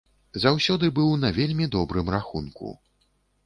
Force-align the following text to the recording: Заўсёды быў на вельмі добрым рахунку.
Заўсёды 0.45 0.89
быў 1.01 1.11
на 1.25 1.31
вельмі 1.37 1.69
добрым 1.77 2.13
рахунку. 2.17 2.77